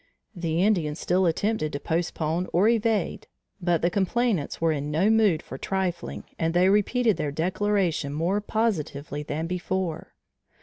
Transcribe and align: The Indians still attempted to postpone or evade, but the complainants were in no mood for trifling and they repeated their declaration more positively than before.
The 0.35 0.63
Indians 0.63 0.99
still 0.99 1.27
attempted 1.27 1.71
to 1.73 1.79
postpone 1.79 2.47
or 2.51 2.67
evade, 2.67 3.27
but 3.61 3.83
the 3.83 3.91
complainants 3.91 4.59
were 4.59 4.71
in 4.71 4.89
no 4.89 5.11
mood 5.11 5.43
for 5.43 5.59
trifling 5.59 6.23
and 6.39 6.55
they 6.55 6.69
repeated 6.69 7.17
their 7.17 7.31
declaration 7.31 8.11
more 8.11 8.41
positively 8.41 9.21
than 9.21 9.45
before. 9.45 10.15